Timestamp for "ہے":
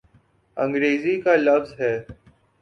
1.79-1.93